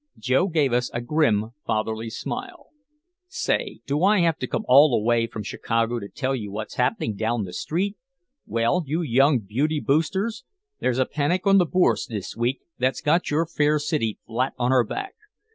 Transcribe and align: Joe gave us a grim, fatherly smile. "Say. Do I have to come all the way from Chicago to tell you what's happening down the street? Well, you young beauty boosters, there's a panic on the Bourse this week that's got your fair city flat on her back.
Joe 0.17 0.47
gave 0.47 0.73
us 0.73 0.89
a 0.95 0.99
grim, 0.99 1.51
fatherly 1.63 2.09
smile. 2.09 2.69
"Say. 3.27 3.81
Do 3.85 4.01
I 4.01 4.21
have 4.21 4.39
to 4.39 4.47
come 4.47 4.65
all 4.67 4.89
the 4.89 4.97
way 5.05 5.27
from 5.27 5.43
Chicago 5.43 5.99
to 5.99 6.09
tell 6.09 6.35
you 6.35 6.51
what's 6.51 6.73
happening 6.73 7.15
down 7.15 7.43
the 7.43 7.53
street? 7.53 7.97
Well, 8.47 8.81
you 8.87 9.03
young 9.03 9.37
beauty 9.37 9.79
boosters, 9.79 10.43
there's 10.79 10.97
a 10.97 11.05
panic 11.05 11.45
on 11.45 11.59
the 11.59 11.67
Bourse 11.67 12.07
this 12.07 12.35
week 12.35 12.61
that's 12.79 13.01
got 13.01 13.29
your 13.29 13.45
fair 13.45 13.77
city 13.77 14.17
flat 14.25 14.53
on 14.57 14.71
her 14.71 14.83
back. 14.83 15.13